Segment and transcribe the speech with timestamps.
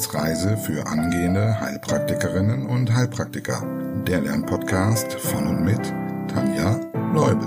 [0.00, 3.62] Wissensreise für angehende Heilpraktikerinnen und Heilpraktiker.
[4.06, 5.92] Der Lernpodcast von und mit
[6.26, 6.80] Tanja
[7.12, 7.46] Leubel.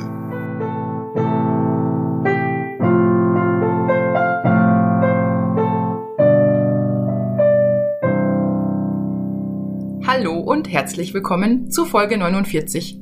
[10.06, 13.00] Hallo und herzlich willkommen zu Folge 49.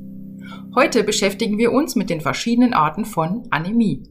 [0.76, 4.04] Heute beschäftigen wir uns mit den verschiedenen Arten von Anämie.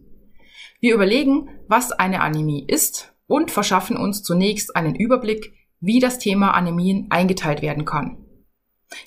[0.81, 6.51] Wir überlegen, was eine Anämie ist und verschaffen uns zunächst einen Überblick, wie das Thema
[6.51, 8.19] Anämien eingeteilt werden kann.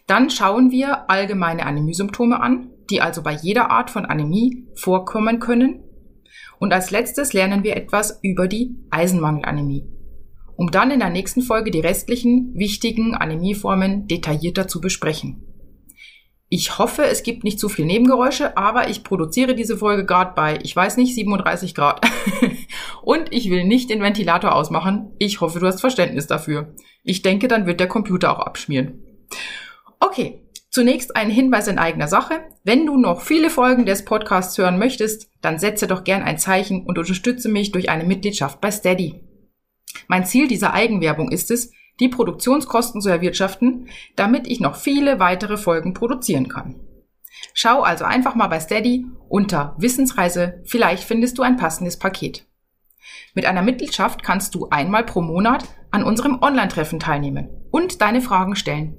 [0.08, 5.84] Dann schauen wir allgemeine Anämiesymptome an, die also bei jeder Art von Anämie vorkommen können.
[6.58, 9.90] Und als letztes lernen wir etwas über die Eisenmangelanämie,
[10.56, 15.53] um dann in der nächsten Folge die restlichen wichtigen Anämieformen detaillierter zu besprechen.
[16.56, 20.60] Ich hoffe, es gibt nicht zu viel Nebengeräusche, aber ich produziere diese Folge gerade bei,
[20.62, 22.06] ich weiß nicht, 37 Grad.
[23.02, 25.14] Und ich will nicht den Ventilator ausmachen.
[25.18, 26.76] Ich hoffe, du hast Verständnis dafür.
[27.04, 29.02] Ich denke, dann wird der Computer auch abschmieren.
[30.00, 32.42] Okay, zunächst ein Hinweis in eigener Sache.
[32.64, 36.86] Wenn du noch viele Folgen des Podcasts hören möchtest, dann setze doch gern ein Zeichen
[36.86, 39.24] und unterstütze mich durch eine Mitgliedschaft bei Steady.
[40.08, 41.72] Mein Ziel dieser Eigenwerbung ist es,
[42.04, 43.88] die Produktionskosten zu erwirtschaften,
[44.18, 46.76] damit ich noch viele weitere Folgen produzieren kann.
[47.54, 52.46] Schau also einfach mal bei Steady unter Wissensreise, vielleicht findest du ein passendes Paket.
[53.34, 58.56] Mit einer Mitgliedschaft kannst du einmal pro Monat an unserem Online-Treffen teilnehmen und deine Fragen
[58.56, 58.98] stellen.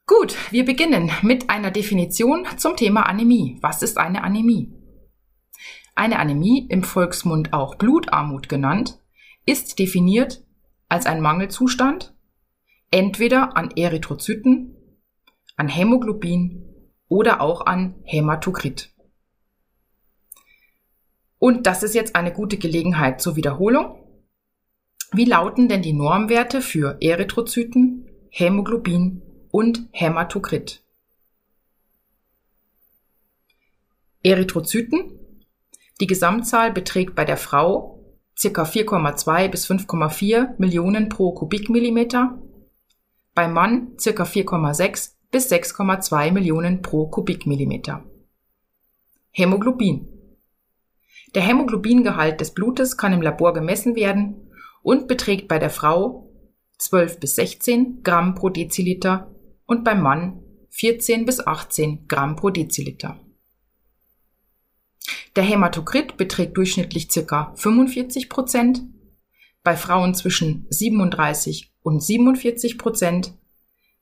[0.08, 3.58] Gut, wir beginnen mit einer Definition zum Thema Anämie.
[3.60, 4.72] Was ist eine Anämie?
[5.94, 8.98] Eine Anämie, im Volksmund auch Blutarmut genannt,
[9.44, 10.42] ist definiert
[10.88, 12.16] als ein Mangelzustand,
[12.90, 14.78] entweder an Erythrozyten,
[15.56, 16.64] an Hämoglobin
[17.08, 18.94] oder auch an Hämatokrit.
[21.38, 24.02] Und das ist jetzt eine gute Gelegenheit zur Wiederholung.
[25.12, 30.82] Wie lauten denn die Normwerte für Erythrozyten, Hämoglobin und Hämatokrit.
[34.22, 35.18] Erythrozyten.
[36.00, 37.98] Die Gesamtzahl beträgt bei der Frau
[38.40, 38.62] ca.
[38.62, 42.38] 4,2 bis 5,4 Millionen pro Kubikmillimeter,
[43.34, 44.22] beim Mann ca.
[44.22, 48.04] 4,6 bis 6,2 Millionen pro Kubikmillimeter.
[49.30, 50.08] Hämoglobin.
[51.34, 54.50] Der Hämoglobingehalt des Blutes kann im Labor gemessen werden
[54.82, 56.30] und beträgt bei der Frau
[56.78, 59.34] 12 bis 16 Gramm pro Deziliter
[59.68, 63.20] und beim Mann 14 bis 18 Gramm pro Deziliter.
[65.36, 67.52] Der Hämatokrit beträgt durchschnittlich ca.
[67.54, 68.82] 45 Prozent,
[69.62, 73.34] bei Frauen zwischen 37 und 47 Prozent,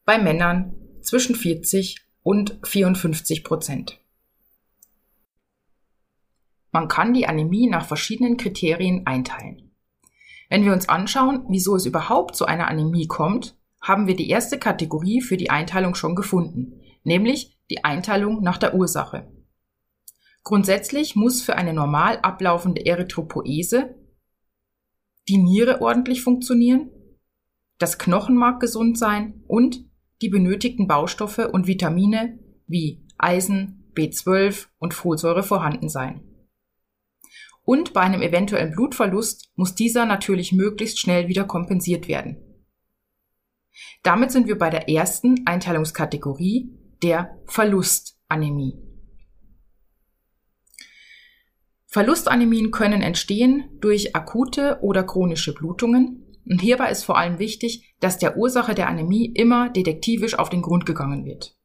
[0.05, 4.01] bei Männern zwischen 40 und 54 Prozent.
[6.71, 9.73] Man kann die Anämie nach verschiedenen Kriterien einteilen.
[10.49, 14.59] Wenn wir uns anschauen, wieso es überhaupt zu einer Anämie kommt, haben wir die erste
[14.59, 19.31] Kategorie für die Einteilung schon gefunden, nämlich die Einteilung nach der Ursache.
[20.43, 23.97] Grundsätzlich muss für eine normal ablaufende Erythropoese
[25.29, 26.91] die Niere ordentlich funktionieren,
[27.79, 29.85] das Knochenmark gesund sein und
[30.23, 36.23] die benötigten Baustoffe und Vitamine wie Eisen, B12 und Folsäure vorhanden sein.
[37.65, 42.46] Und bei einem eventuellen Blutverlust muss dieser natürlich möglichst schnell wieder kompensiert werden.
[44.03, 46.71] Damit sind wir bei der ersten Einteilungskategorie
[47.03, 48.79] der Verlustanämie.
[51.87, 56.27] Verlustanämien können entstehen durch akute oder chronische Blutungen.
[56.49, 60.63] Und hierbei ist vor allem wichtig, dass der Ursache der Anämie immer detektivisch auf den
[60.63, 61.57] Grund gegangen wird.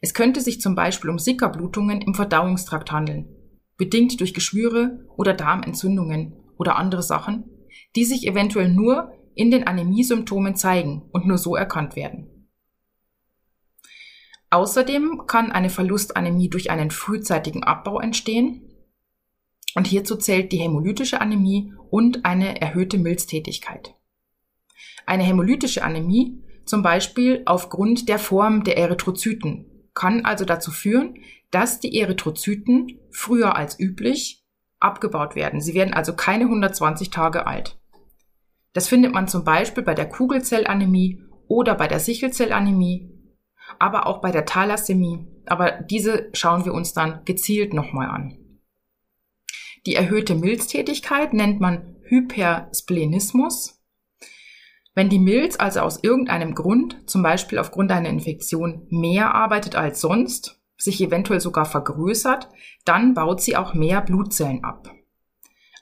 [0.00, 3.28] Es könnte sich zum Beispiel um Sickerblutungen im Verdauungstrakt handeln,
[3.76, 7.44] bedingt durch Geschwüre oder Darmentzündungen oder andere Sachen,
[7.94, 12.48] die sich eventuell nur in den Anämiesymptomen zeigen und nur so erkannt werden.
[14.50, 18.62] Außerdem kann eine Verlustanämie durch einen frühzeitigen Abbau entstehen.
[19.74, 23.94] Und hierzu zählt die hämolytische Anämie und eine erhöhte Milztätigkeit.
[25.06, 31.18] Eine hämolytische Anämie, zum Beispiel aufgrund der Form der Erythrozyten, kann also dazu führen,
[31.50, 34.44] dass die Erythrozyten früher als üblich
[34.80, 35.60] abgebaut werden.
[35.60, 37.77] Sie werden also keine 120 Tage alt.
[38.72, 43.10] Das findet man zum Beispiel bei der Kugelzellanämie oder bei der Sichelzellanämie,
[43.78, 45.26] aber auch bei der Thalassämie.
[45.46, 48.38] Aber diese schauen wir uns dann gezielt nochmal an.
[49.86, 53.80] Die erhöhte Milztätigkeit nennt man Hypersplenismus.
[54.94, 60.00] Wenn die Milz also aus irgendeinem Grund, zum Beispiel aufgrund einer Infektion, mehr arbeitet als
[60.00, 62.48] sonst, sich eventuell sogar vergrößert,
[62.84, 64.90] dann baut sie auch mehr Blutzellen ab.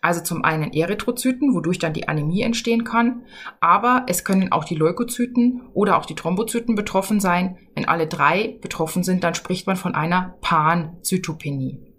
[0.06, 3.24] Also zum einen Erythrozyten, wodurch dann die Anämie entstehen kann,
[3.60, 7.58] aber es können auch die Leukozyten oder auch die Thrombozyten betroffen sein.
[7.74, 11.92] Wenn alle drei betroffen sind, dann spricht man von einer Panzytopenie.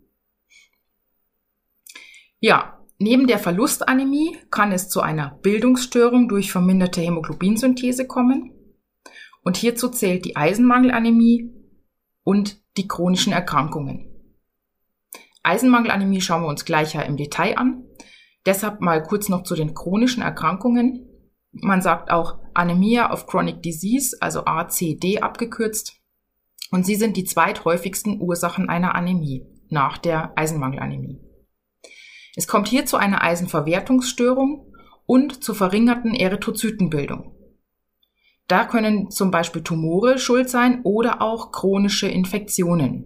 [2.39, 8.53] Ja, neben der Verlustanämie kann es zu einer Bildungsstörung durch verminderte Hämoglobinsynthese kommen.
[9.43, 11.51] Und hierzu zählt die Eisenmangelanämie
[12.23, 14.07] und die chronischen Erkrankungen.
[15.43, 17.83] Eisenmangelanämie schauen wir uns gleich ja im Detail an.
[18.45, 21.07] Deshalb mal kurz noch zu den chronischen Erkrankungen.
[21.51, 26.01] Man sagt auch Anemia of Chronic Disease, also ACD abgekürzt.
[26.71, 31.19] Und sie sind die zweithäufigsten Ursachen einer Anämie nach der Eisenmangelanämie.
[32.35, 34.73] Es kommt hier zu einer Eisenverwertungsstörung
[35.05, 37.33] und zur verringerten Erythrozytenbildung.
[38.47, 43.05] Da können zum Beispiel Tumore schuld sein oder auch chronische Infektionen.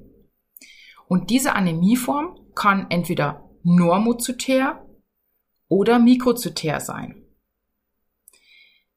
[1.07, 4.85] Und diese Anämieform kann entweder normozytär
[5.71, 7.23] oder mikrozytär sein.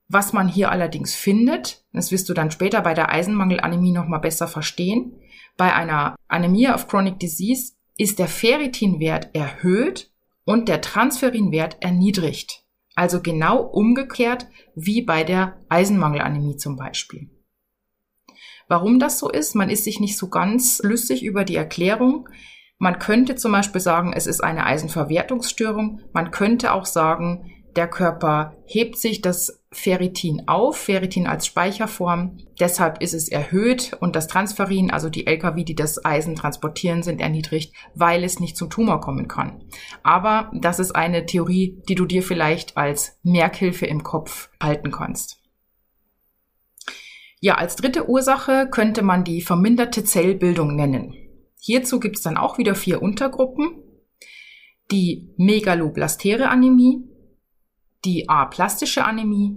[0.08, 4.48] Was man hier allerdings findet, das wirst du dann später bei der Eisenmangelanämie nochmal besser
[4.48, 5.20] verstehen,
[5.56, 10.10] bei einer Anämie of Chronic Disease ist der Ferritinwert erhöht
[10.44, 12.64] und der Transferinwert erniedrigt.
[12.96, 17.30] Also genau umgekehrt wie bei der Eisenmangelanämie zum Beispiel.
[18.66, 22.28] Warum das so ist, man ist sich nicht so ganz schlüssig über die Erklärung.
[22.78, 26.00] Man könnte zum Beispiel sagen, es ist eine Eisenverwertungsstörung.
[26.12, 32.38] Man könnte auch sagen, der Körper hebt sich das Ferritin auf, Ferritin als Speicherform.
[32.60, 37.20] Deshalb ist es erhöht und das Transferin, also die LKW, die das Eisen transportieren, sind
[37.20, 39.64] erniedrigt, weil es nicht zum Tumor kommen kann.
[40.04, 45.40] Aber das ist eine Theorie, die du dir vielleicht als Merkhilfe im Kopf halten kannst.
[47.40, 51.14] Ja, als dritte Ursache könnte man die verminderte Zellbildung nennen.
[51.66, 53.82] Hierzu gibt es dann auch wieder vier Untergruppen.
[54.90, 57.08] Die Megaloblastere Anämie,
[58.04, 59.56] die aplastische Anämie,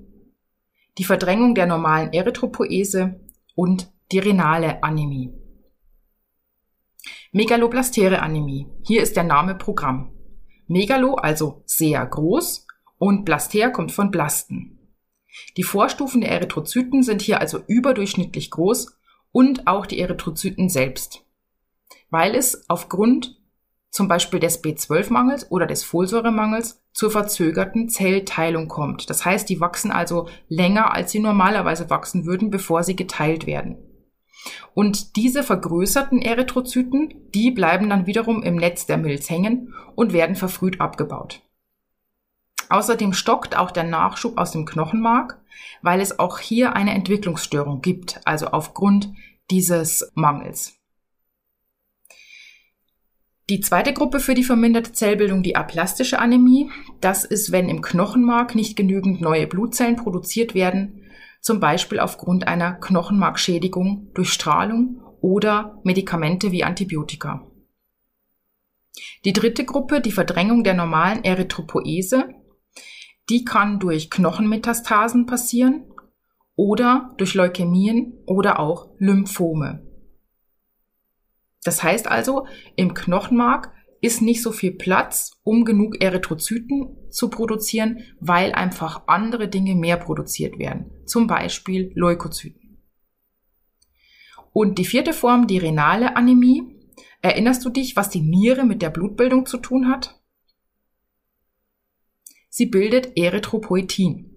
[0.97, 3.19] die Verdrängung der normalen Erythropoese
[3.55, 5.33] und die renale Anämie.
[7.33, 8.67] Megaloblastere Anämie.
[8.85, 10.13] Hier ist der Name Programm.
[10.67, 12.67] Megalo also sehr groß
[12.99, 14.79] und Blaster kommt von Blasten.
[15.57, 18.97] Die Vorstufen der Erythrozyten sind hier also überdurchschnittlich groß
[19.33, 21.26] und auch die Erythrozyten selbst,
[22.09, 23.37] weil es aufgrund
[23.89, 29.09] zum Beispiel des B12-Mangels oder des Folsäuremangels zur verzögerten Zellteilung kommt.
[29.09, 33.77] Das heißt, die wachsen also länger, als sie normalerweise wachsen würden, bevor sie geteilt werden.
[34.73, 40.35] Und diese vergrößerten Erythrozyten, die bleiben dann wiederum im Netz der Milz hängen und werden
[40.35, 41.41] verfrüht abgebaut.
[42.69, 45.39] Außerdem stockt auch der Nachschub aus dem Knochenmark,
[45.81, 49.13] weil es auch hier eine Entwicklungsstörung gibt, also aufgrund
[49.49, 50.76] dieses Mangels.
[53.49, 58.55] Die zweite Gruppe für die verminderte Zellbildung, die aplastische Anämie, das ist, wenn im Knochenmark
[58.55, 61.05] nicht genügend neue Blutzellen produziert werden,
[61.39, 67.49] zum Beispiel aufgrund einer Knochenmarkschädigung durch Strahlung oder Medikamente wie Antibiotika.
[69.23, 72.27] Die dritte Gruppe, die Verdrängung der normalen Erythropoese,
[73.29, 75.85] die kann durch Knochenmetastasen passieren
[76.57, 79.86] oder durch Leukämien oder auch Lymphome.
[81.67, 82.47] Das heißt also,
[82.77, 89.49] im Knochenmark ist nicht so viel Platz, um genug Erythrozyten zu produzieren, weil einfach andere
[89.49, 90.89] Dinge mehr produziert werden.
[91.05, 92.81] Zum Beispiel Leukozyten.
[94.53, 96.79] Und die vierte Form, die renale Anämie.
[97.21, 100.21] Erinnerst du dich, was die Niere mit der Blutbildung zu tun hat?
[102.47, 104.36] Sie bildet Erythropoetin.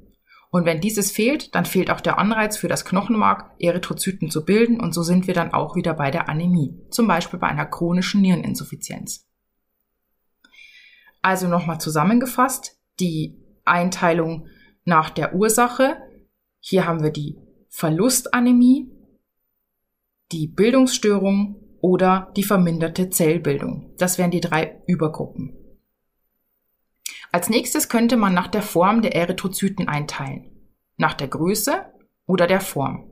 [0.51, 4.81] Und wenn dieses fehlt, dann fehlt auch der Anreiz für das Knochenmark, Erythrozyten zu bilden
[4.81, 8.21] und so sind wir dann auch wieder bei der Anämie, zum Beispiel bei einer chronischen
[8.21, 9.29] Niereninsuffizienz.
[11.23, 14.49] Also nochmal zusammengefasst, die Einteilung
[14.85, 15.99] nach der Ursache.
[16.59, 17.39] Hier haben wir die
[17.69, 18.91] Verlustanämie,
[20.33, 23.95] die Bildungsstörung oder die verminderte Zellbildung.
[23.99, 25.60] Das wären die drei Übergruppen.
[27.33, 30.51] Als nächstes könnte man nach der Form der Erythrozyten einteilen.
[30.97, 31.87] Nach der Größe
[32.27, 33.11] oder der Form.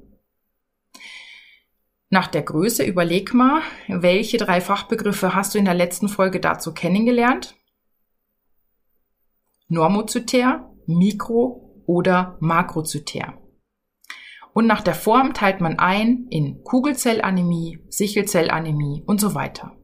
[2.11, 6.73] Nach der Größe überleg mal, welche drei Fachbegriffe hast du in der letzten Folge dazu
[6.73, 7.55] kennengelernt?
[9.69, 13.35] Normozytär, Mikro- oder Makrozytär.
[14.55, 19.77] Und nach der Form teilt man ein in Kugelzellanämie, Sichelzellanämie und so weiter.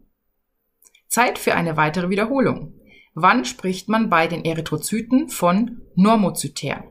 [1.08, 2.72] Zeit für eine weitere Wiederholung.
[3.16, 6.90] Wann spricht man bei den Erythrozyten von Normozytär?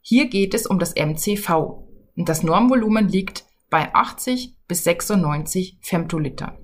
[0.00, 1.84] Hier geht es um das MCV
[2.16, 6.58] und das Normvolumen liegt bei 80 bis 96 Femtoliter.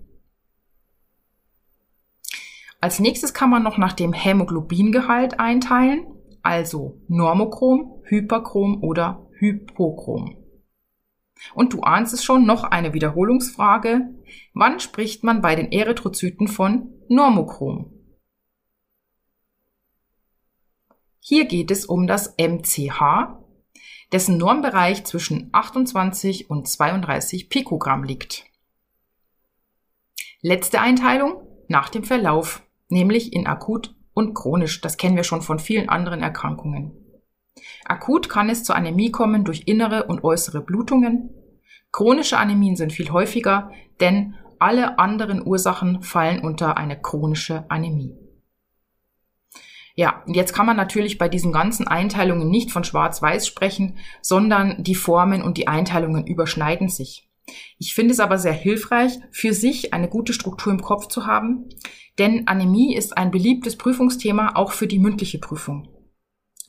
[2.81, 6.07] Als nächstes kann man noch nach dem Hämoglobingehalt einteilen,
[6.43, 10.39] also Normochrom, Hyperchrom oder Hypochrom.
[11.55, 14.09] Und du ahnst es schon, noch eine Wiederholungsfrage.
[14.55, 17.91] Wann spricht man bei den Erythrozyten von Normochrom?
[21.21, 23.39] Hier geht es um das MCH,
[24.13, 28.45] dessen Normbereich zwischen 28 und 32 Pikogramm liegt.
[30.43, 34.81] Letzte Einteilung nach dem Verlauf, nämlich in akut und chronisch.
[34.81, 36.93] Das kennen wir schon von vielen anderen Erkrankungen.
[37.85, 41.31] Akut kann es zur Anämie kommen durch innere und äußere Blutungen.
[41.93, 43.71] Chronische Anämien sind viel häufiger,
[44.01, 44.35] denn
[44.65, 48.17] alle anderen Ursachen fallen unter eine chronische Anämie.
[49.95, 54.95] Ja, jetzt kann man natürlich bei diesen ganzen Einteilungen nicht von Schwarz-Weiß sprechen, sondern die
[54.95, 57.29] Formen und die Einteilungen überschneiden sich.
[57.79, 61.69] Ich finde es aber sehr hilfreich, für sich eine gute Struktur im Kopf zu haben,
[62.19, 65.91] denn Anämie ist ein beliebtes Prüfungsthema auch für die mündliche Prüfung.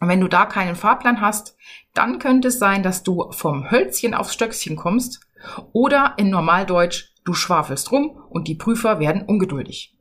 [0.01, 1.55] Und wenn du da keinen Fahrplan hast,
[1.93, 5.21] dann könnte es sein, dass du vom Hölzchen aufs Stöckchen kommst
[5.71, 9.95] oder in Normaldeutsch, du schwafelst rum und die Prüfer werden ungeduldig.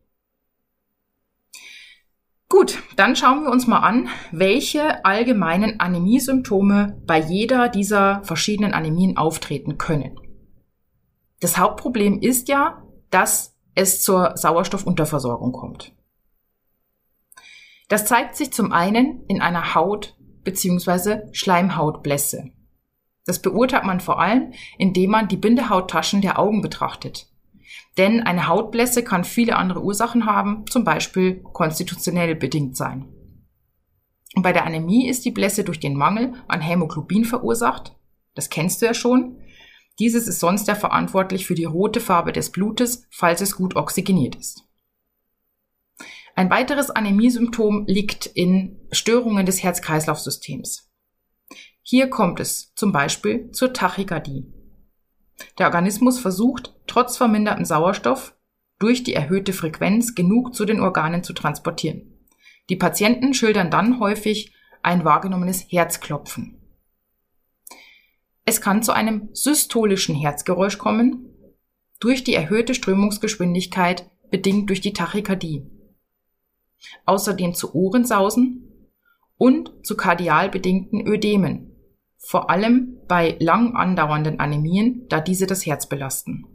[2.48, 9.16] Gut, dann schauen wir uns mal an, welche allgemeinen Anämiesymptome bei jeder dieser verschiedenen Anämien
[9.16, 10.20] auftreten können.
[11.40, 15.92] Das Hauptproblem ist ja, dass es zur Sauerstoffunterversorgung kommt.
[17.88, 21.22] Das zeigt sich zum einen in einer Haut- bzw.
[21.32, 22.52] Schleimhautblässe.
[23.26, 27.28] Das beurteilt man vor allem, indem man die Bindehauttaschen der Augen betrachtet.
[27.96, 33.08] Denn eine Hautblässe kann viele andere Ursachen haben, zum Beispiel konstitutionell bedingt sein.
[34.34, 37.94] Und bei der Anämie ist die Blässe durch den Mangel an Hämoglobin verursacht.
[38.34, 39.38] Das kennst du ja schon.
[40.00, 44.34] Dieses ist sonst ja verantwortlich für die rote Farbe des Blutes, falls es gut oxygeniert
[44.34, 44.64] ist.
[46.34, 50.90] Ein weiteres Anämiesymptom liegt in Störungen des Herz-Kreislauf-Systems.
[51.86, 54.46] Hier kommt es zum Beispiel zur Tachykardie.
[55.58, 58.34] Der Organismus versucht, trotz vermindertem Sauerstoff
[58.78, 62.26] durch die erhöhte Frequenz genug zu den Organen zu transportieren.
[62.70, 66.58] Die Patienten schildern dann häufig ein wahrgenommenes Herzklopfen.
[68.46, 71.28] Es kann zu einem systolischen Herzgeräusch kommen,
[72.00, 75.66] durch die erhöhte Strömungsgeschwindigkeit bedingt durch die Tachykardie.
[77.04, 78.88] Außerdem zu Ohrensausen
[79.36, 81.73] und zu kardial bedingten Ödemen,
[82.26, 86.46] vor allem bei lang andauernden Anämien, da diese das Herz belasten.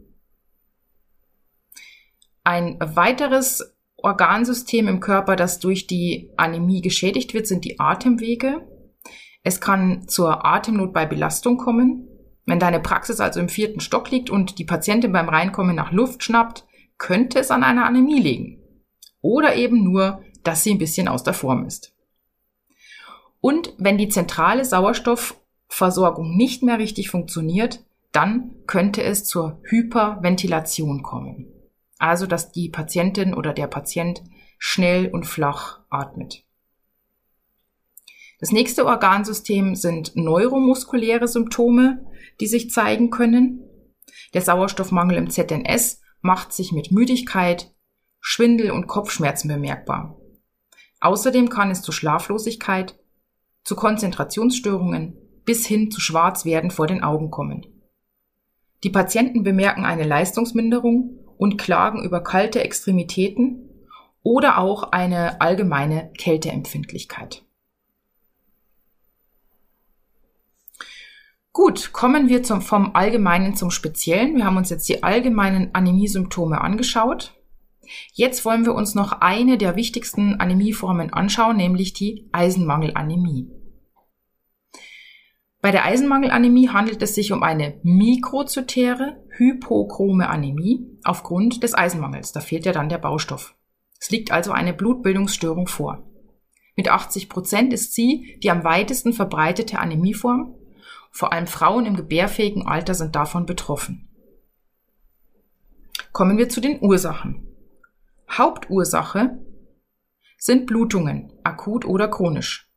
[2.43, 8.67] Ein weiteres Organsystem im Körper, das durch die Anämie geschädigt wird, sind die Atemwege.
[9.43, 12.07] Es kann zur Atemnot bei Belastung kommen.
[12.45, 16.23] Wenn deine Praxis also im vierten Stock liegt und die Patientin beim Reinkommen nach Luft
[16.23, 16.65] schnappt,
[16.97, 18.63] könnte es an einer Anämie liegen.
[19.21, 21.93] Oder eben nur, dass sie ein bisschen aus der Form ist.
[23.41, 25.38] Und wenn die zentrale Sauerstoff
[25.69, 31.47] Versorgung nicht mehr richtig funktioniert, dann könnte es zur Hyperventilation kommen.
[31.99, 34.23] Also, dass die Patientin oder der Patient
[34.57, 36.43] schnell und flach atmet.
[38.39, 42.05] Das nächste Organsystem sind neuromuskuläre Symptome,
[42.39, 43.61] die sich zeigen können.
[44.33, 47.73] Der Sauerstoffmangel im ZNS macht sich mit Müdigkeit,
[48.21, 50.17] Schwindel und Kopfschmerzen bemerkbar.
[51.01, 52.97] Außerdem kann es zu Schlaflosigkeit,
[53.63, 55.17] zu Konzentrationsstörungen,
[55.49, 57.65] bis hin zu Schwarzwerden vor den Augen kommen.
[58.83, 63.67] Die Patienten bemerken eine Leistungsminderung und klagen über kalte Extremitäten
[64.21, 67.43] oder auch eine allgemeine Kälteempfindlichkeit.
[71.51, 74.35] Gut, kommen wir zum, vom Allgemeinen zum Speziellen.
[74.35, 77.33] Wir haben uns jetzt die allgemeinen Anämiesymptome angeschaut.
[78.13, 83.58] Jetzt wollen wir uns noch eine der wichtigsten Anämieformen anschauen, nämlich die Eisenmangelanämie.
[85.61, 92.31] Bei der Eisenmangelanämie handelt es sich um eine mikrozytäre hypochrome Anämie aufgrund des Eisenmangels.
[92.31, 93.55] Da fehlt ja dann der Baustoff.
[93.99, 96.03] Es liegt also eine Blutbildungsstörung vor.
[96.77, 100.55] Mit 80 Prozent ist sie die am weitesten verbreitete Anämieform
[101.11, 104.07] Vor allem Frauen im gebärfähigen Alter sind davon betroffen.
[106.13, 107.47] Kommen wir zu den Ursachen.
[108.31, 109.39] Hauptursache
[110.37, 112.71] sind Blutungen, akut oder chronisch.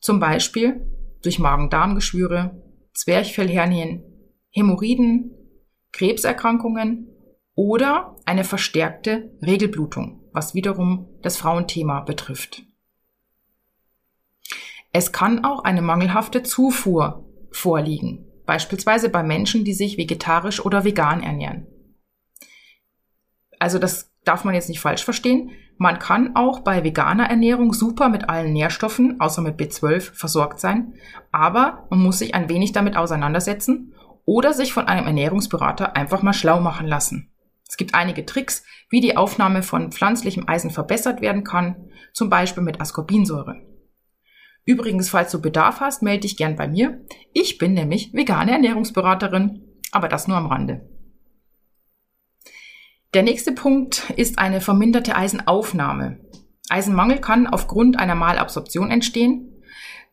[0.00, 0.86] Zum Beispiel
[1.24, 2.62] durch Magen-Darm-Geschwüre,
[2.92, 4.02] Zwerchfellhernien,
[4.50, 5.32] Hämorrhoiden,
[5.92, 7.08] Krebserkrankungen
[7.54, 12.62] oder eine verstärkte Regelblutung, was wiederum das Frauenthema betrifft.
[14.92, 21.22] Es kann auch eine mangelhafte Zufuhr vorliegen, beispielsweise bei Menschen, die sich vegetarisch oder vegan
[21.22, 21.66] ernähren.
[23.58, 25.52] Also das darf man jetzt nicht falsch verstehen.
[25.76, 30.94] Man kann auch bei veganer Ernährung super mit allen Nährstoffen, außer mit B12, versorgt sein,
[31.32, 33.92] aber man muss sich ein wenig damit auseinandersetzen
[34.24, 37.30] oder sich von einem Ernährungsberater einfach mal schlau machen lassen.
[37.68, 42.62] Es gibt einige Tricks, wie die Aufnahme von pflanzlichem Eisen verbessert werden kann, zum Beispiel
[42.62, 43.60] mit Ascorbinsäure.
[44.64, 47.04] Übrigens, falls du Bedarf hast, melde dich gern bei mir.
[47.32, 49.62] Ich bin nämlich vegane Ernährungsberaterin,
[49.92, 50.88] aber das nur am Rande.
[53.14, 56.18] Der nächste Punkt ist eine verminderte Eisenaufnahme.
[56.68, 59.62] Eisenmangel kann aufgrund einer Malabsorption entstehen,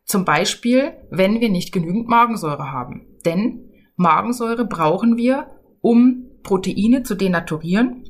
[0.06, 3.08] zum Beispiel, wenn wir nicht genügend Magensäure haben.
[3.26, 5.48] Denn Magensäure brauchen wir,
[5.82, 8.08] um Proteine zu denaturieren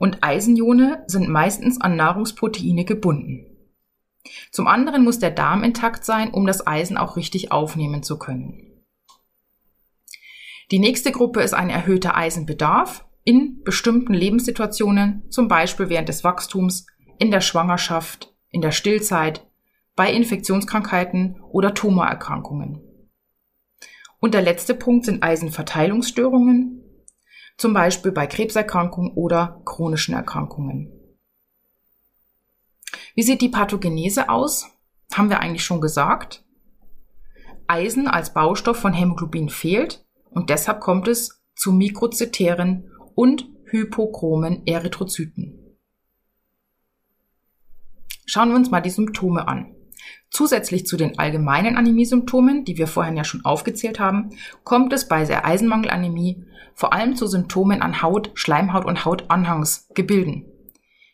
[0.00, 3.46] und Eisenione sind meistens an Nahrungsproteine gebunden.
[4.50, 8.82] Zum anderen muss der Darm intakt sein, um das Eisen auch richtig aufnehmen zu können.
[10.72, 16.86] Die nächste Gruppe ist ein erhöhter Eisenbedarf in bestimmten Lebenssituationen, zum Beispiel während des Wachstums,
[17.18, 19.46] in der Schwangerschaft, in der Stillzeit,
[19.94, 22.80] bei Infektionskrankheiten oder Tumorerkrankungen.
[24.18, 26.82] Und der letzte Punkt sind Eisenverteilungsstörungen,
[27.58, 30.90] zum Beispiel bei Krebserkrankungen oder chronischen Erkrankungen.
[33.14, 34.66] Wie sieht die Pathogenese aus?
[35.12, 36.44] Haben wir eigentlich schon gesagt.
[37.66, 45.58] Eisen als Baustoff von Hämoglobin fehlt und deshalb kommt es zu mikrozytären und hypochromen Erythrozyten.
[48.26, 49.74] Schauen wir uns mal die Symptome an.
[50.30, 54.30] Zusätzlich zu den allgemeinen Anämiesymptomen, die wir vorhin ja schon aufgezählt haben,
[54.64, 56.44] kommt es bei der Eisenmangelanämie
[56.74, 60.46] vor allem zu Symptomen an Haut, Schleimhaut und Hautanhangsgebilden.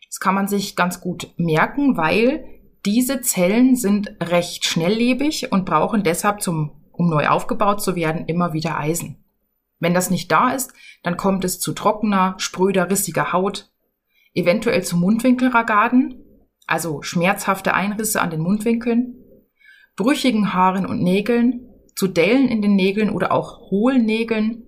[0.07, 2.45] Das kann man sich ganz gut merken, weil
[2.85, 8.53] diese Zellen sind recht schnelllebig und brauchen deshalb zum, um neu aufgebaut zu werden, immer
[8.53, 9.23] wieder Eisen.
[9.79, 13.71] Wenn das nicht da ist, dann kommt es zu trockener, spröder, rissiger Haut,
[14.33, 16.23] eventuell zu Mundwinkelragaden,
[16.67, 19.15] also schmerzhafte Einrisse an den Mundwinkeln,
[19.95, 21.65] brüchigen Haaren und Nägeln,
[21.95, 24.63] zu Dellen in den Nägeln oder auch Hohlnägeln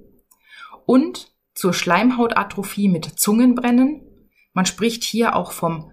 [0.85, 4.01] und zur Schleimhautatrophie mit Zungenbrennen.
[4.53, 5.91] Man spricht hier auch vom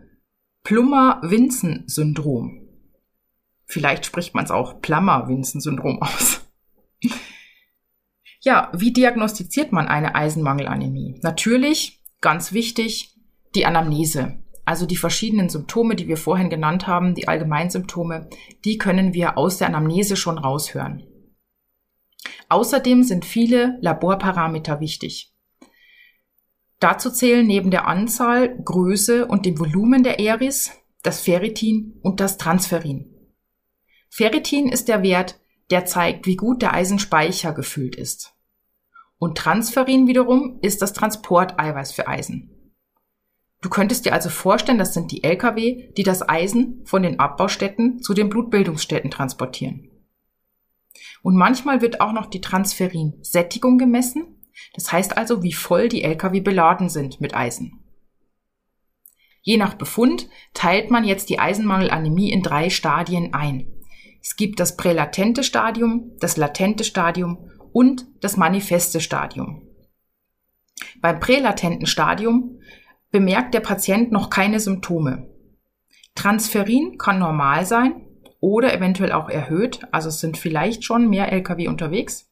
[0.65, 2.69] Plummer-Vinzen-Syndrom.
[3.67, 6.38] Vielleicht spricht man es auch Plummer-Vinzen-Syndrom aus.
[8.41, 11.19] Ja, wie diagnostiziert man eine Eisenmangelanämie?
[11.23, 13.15] Natürlich, ganz wichtig,
[13.55, 14.43] die Anamnese.
[14.65, 18.29] Also die verschiedenen Symptome, die wir vorhin genannt haben, die Allgemeinsymptome,
[18.65, 21.05] die können wir aus der Anamnese schon raushören.
[22.49, 25.33] Außerdem sind viele Laborparameter wichtig.
[26.81, 30.71] Dazu zählen neben der Anzahl, Größe und dem Volumen der Eris
[31.03, 33.15] das Ferritin und das Transferin.
[34.11, 35.41] Ferritin ist der Wert,
[35.71, 38.35] der zeigt, wie gut der Eisenspeicher gefüllt ist.
[39.19, 42.55] Und Transferin wiederum ist das Transporteiweiß für Eisen.
[43.61, 48.01] Du könntest dir also vorstellen, das sind die Lkw, die das Eisen von den Abbaustätten
[48.01, 49.91] zu den Blutbildungsstätten transportieren.
[51.23, 54.37] Und manchmal wird auch noch die Transferin-Sättigung gemessen.
[54.75, 57.85] Das heißt also, wie voll die Lkw beladen sind mit Eisen.
[59.43, 63.67] Je nach Befund teilt man jetzt die Eisenmangelanämie in drei Stadien ein.
[64.21, 69.63] Es gibt das prälatente Stadium, das latente Stadium und das manifeste Stadium.
[71.01, 72.61] Beim prälatenten Stadium
[73.11, 75.29] bemerkt der Patient noch keine Symptome.
[76.15, 78.07] Transferin kann normal sein
[78.41, 82.29] oder eventuell auch erhöht, also es sind vielleicht schon mehr Lkw unterwegs.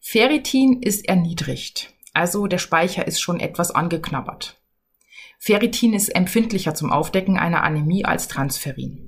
[0.00, 4.60] Ferritin ist erniedrigt, also der Speicher ist schon etwas angeknabbert.
[5.38, 9.07] Ferritin ist empfindlicher zum Aufdecken einer Anämie als Transferin.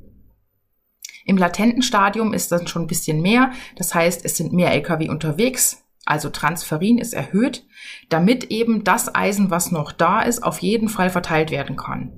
[1.25, 3.53] Im latenten Stadium ist dann schon ein bisschen mehr.
[3.77, 5.85] Das heißt, es sind mehr Lkw unterwegs.
[6.07, 7.67] Also Transferin ist erhöht,
[8.09, 12.13] damit eben das Eisen, was noch da ist, auf jeden Fall verteilt werden kann.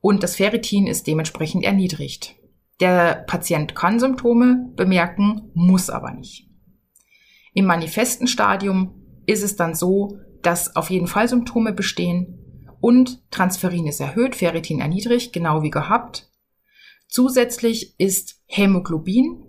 [0.00, 2.36] Und das Ferritin ist dementsprechend erniedrigt.
[2.80, 6.48] Der Patient kann Symptome bemerken, muss aber nicht.
[7.54, 8.94] Im manifesten Stadium
[9.26, 14.80] ist es dann so, dass auf jeden Fall Symptome bestehen und Transferin ist erhöht, Ferritin
[14.80, 16.31] erniedrigt, genau wie gehabt.
[17.12, 19.44] Zusätzlich ist Hämoglobin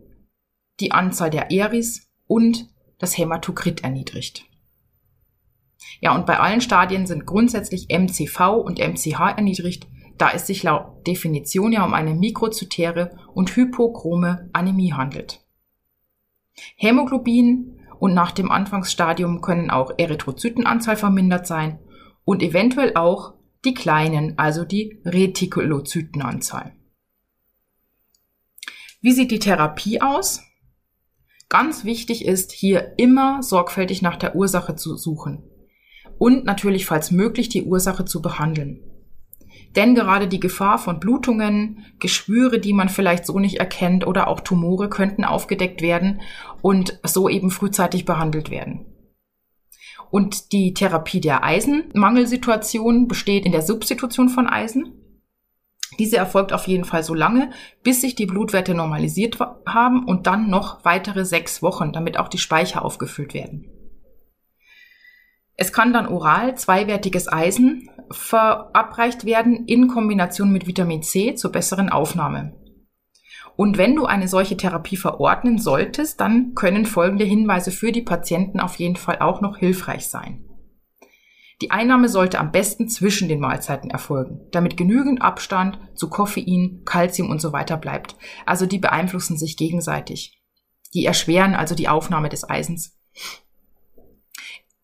[0.82, 2.67] die Anzahl der Eris und
[2.99, 4.43] das Hämatokrit erniedrigt.
[6.02, 11.08] Ja, und bei allen Stadien sind grundsätzlich MCV und MCH erniedrigt, da es sich laut
[11.08, 15.39] Definition ja um eine mikrozytäre und hypochrome Anämie handelt.
[16.76, 21.80] Hämoglobin und nach dem Anfangsstadium können auch Erythrozytenanzahl vermindert sein
[22.26, 26.73] und eventuell auch die kleinen, also die Retikulozytenanzahl.
[29.04, 30.42] Wie sieht die Therapie aus?
[31.50, 35.44] Ganz wichtig ist, hier immer sorgfältig nach der Ursache zu suchen
[36.18, 38.80] und natürlich, falls möglich, die Ursache zu behandeln.
[39.76, 44.39] Denn gerade die Gefahr von Blutungen, Geschwüre, die man vielleicht so nicht erkennt oder auch
[44.39, 46.22] Tumore könnten aufgedeckt werden
[46.62, 48.86] und so eben frühzeitig behandelt werden.
[50.12, 55.03] Und die Therapie der Eisenmangelsituation besteht in der Substitution von Eisen.
[55.99, 57.51] Diese erfolgt auf jeden Fall so lange,
[57.84, 62.38] bis sich die Blutwerte normalisiert haben und dann noch weitere sechs Wochen, damit auch die
[62.38, 63.69] Speicher aufgefüllt werden.
[65.56, 71.89] Es kann dann oral zweiwertiges Eisen verabreicht werden in Kombination mit Vitamin C zur besseren
[71.89, 72.53] Aufnahme.
[73.56, 78.60] Und wenn du eine solche Therapie verordnen solltest, dann können folgende Hinweise für die Patienten
[78.60, 80.43] auf jeden Fall auch noch hilfreich sein.
[81.62, 87.30] Die Einnahme sollte am besten zwischen den Mahlzeiten erfolgen, damit genügend Abstand zu Koffein, Kalzium
[87.30, 88.16] und so weiter bleibt.
[88.46, 90.42] Also die beeinflussen sich gegenseitig.
[90.94, 92.98] Die erschweren also die Aufnahme des Eisens.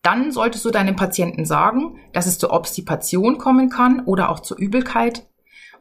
[0.02, 4.58] Dann solltest du deinem Patienten sagen, dass es zur Obstipation kommen kann oder auch zur
[4.58, 5.28] Übelkeit.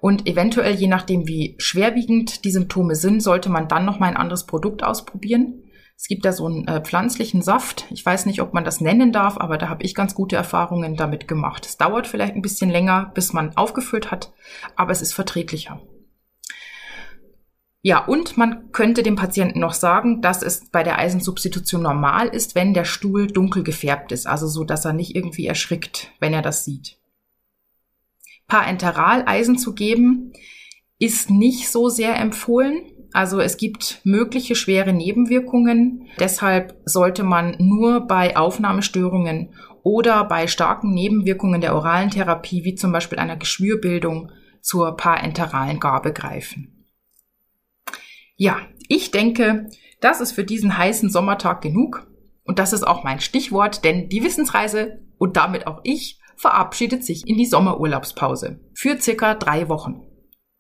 [0.01, 4.17] Und eventuell, je nachdem, wie schwerwiegend die Symptome sind, sollte man dann noch mal ein
[4.17, 5.63] anderes Produkt ausprobieren.
[6.01, 7.87] Es gibt da so einen äh, pflanzlichen Saft.
[7.91, 10.95] Ich weiß nicht, ob man das nennen darf, aber da habe ich ganz gute Erfahrungen
[10.95, 11.67] damit gemacht.
[11.67, 14.33] Es dauert vielleicht ein bisschen länger, bis man aufgefüllt hat,
[14.77, 15.83] aber es ist verträglicher.
[17.83, 22.55] Ja, und man könnte dem Patienten noch sagen, dass es bei der Eisensubstitution normal ist,
[22.55, 26.43] wenn der Stuhl dunkel gefärbt ist, also so, dass er nicht irgendwie erschrickt, wenn er
[26.43, 26.97] das sieht.
[28.47, 30.33] Parenteral Eisen zu geben
[31.01, 32.83] ist nicht so sehr empfohlen.
[33.13, 36.09] Also es gibt mögliche schwere Nebenwirkungen.
[36.19, 42.93] Deshalb sollte man nur bei Aufnahmestörungen oder bei starken Nebenwirkungen der oralen Therapie, wie zum
[42.93, 46.87] Beispiel einer Geschwürbildung, zur parenteralen Gabe greifen.
[48.37, 49.69] Ja, ich denke,
[50.01, 52.07] das ist für diesen heißen Sommertag genug.
[52.45, 57.27] Und das ist auch mein Stichwort, denn die Wissensreise und damit auch ich verabschiedet sich
[57.27, 60.08] in die Sommerurlaubspause für circa drei Wochen.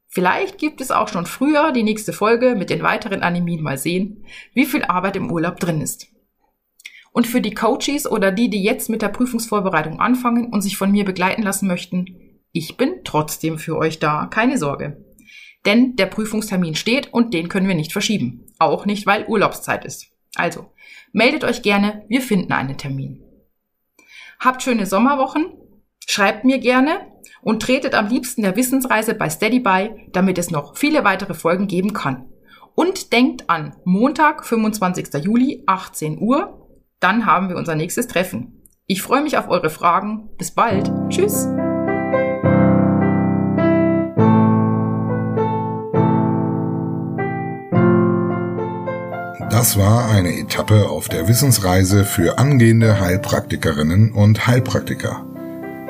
[0.08, 4.24] Vielleicht gibt es auch schon früher die nächste Folge mit den weiteren Animien mal sehen,
[4.54, 6.06] wie viel Arbeit im Urlaub drin ist.
[7.12, 10.90] Und für die Coaches oder die, die jetzt mit der Prüfungsvorbereitung anfangen und sich von
[10.90, 15.04] mir begleiten lassen möchten, ich bin trotzdem für euch da, keine Sorge.
[15.66, 18.46] Denn der Prüfungstermin steht und den können wir nicht verschieben.
[18.58, 20.06] Auch nicht, weil Urlaubszeit ist.
[20.34, 20.72] Also,
[21.12, 23.22] meldet euch gerne, wir finden einen Termin.
[24.40, 25.52] Habt schöne Sommerwochen,
[26.06, 30.76] schreibt mir gerne und tretet am liebsten der Wissensreise bei Steady bei, damit es noch
[30.76, 32.26] viele weitere Folgen geben kann.
[32.74, 35.24] Und denkt an Montag, 25.
[35.24, 36.68] Juli, 18 Uhr,
[37.00, 38.62] dann haben wir unser nächstes Treffen.
[38.86, 40.30] Ich freue mich auf eure Fragen.
[40.38, 40.90] Bis bald.
[41.10, 41.46] Tschüss.
[49.50, 55.27] Das war eine Etappe auf der Wissensreise für angehende Heilpraktikerinnen und Heilpraktiker.